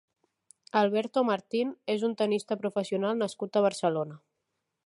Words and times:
Alberto 0.79 1.19
Martín 1.29 1.75
és 1.97 2.07
un 2.09 2.17
tennista 2.23 2.59
professional 2.65 3.23
nascut 3.23 3.59
a 3.61 3.67
Barcelona. 3.71 4.23